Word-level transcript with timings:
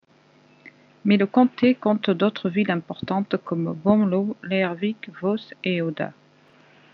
Mais 1.05 1.15
le 1.15 1.27
comté 1.27 1.75
compte 1.75 2.09
d’autres 2.09 2.49
villes 2.49 2.71
importantes 2.71 3.37
comme 3.45 3.71
Bømlo, 3.75 4.35
Leirvik, 4.41 5.11
Voss 5.21 5.53
et 5.63 5.83
Odda. 5.83 6.11